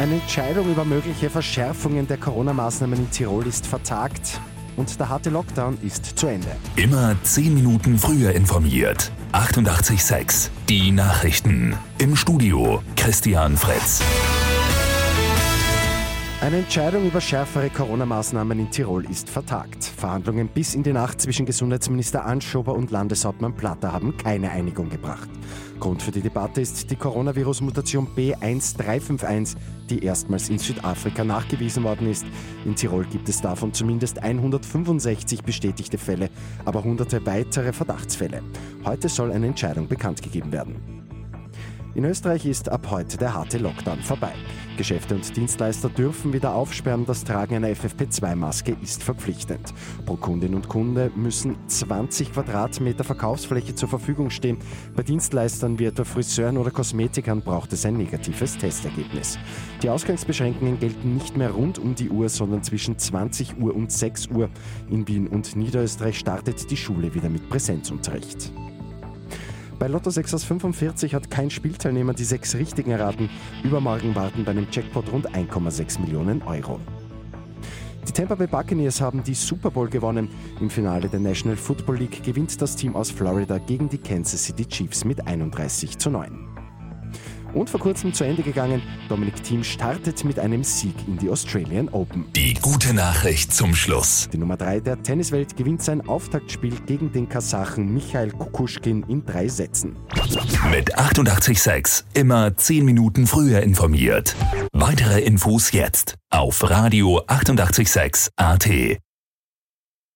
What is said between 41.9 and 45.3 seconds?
In Österreich ist ab heute der harte Lockdown vorbei. Geschäfte